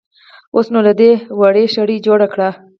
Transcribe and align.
اوس 0.55 0.67
نو 0.73 0.79
له 0.87 0.93
دې 0.99 1.11
وړۍ 1.39 1.65
شړۍ 1.73 1.97
جوړه 2.05 2.27
کړه. 2.33 2.49